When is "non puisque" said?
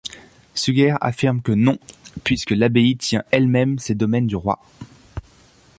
1.51-2.49